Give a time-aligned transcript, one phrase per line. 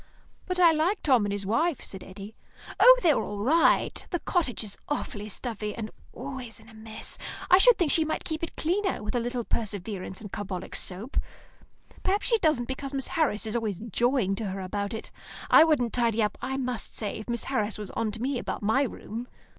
[0.47, 2.33] "But I like Tom and his wife," said Eddy.
[2.79, 4.03] "Oh, they're all right.
[4.09, 7.19] The cottage is awfully stuffy, and always in a mess.
[7.51, 11.17] I should think she might keep it cleaner, with a little perseverance and carbolic soap.
[12.01, 15.11] Perhaps she doesn't because Miss Harris is always jawing to her about it.
[15.51, 18.63] I wouldn't tidy up, I must say, if Miss Harris was on to me about
[18.63, 19.27] my room.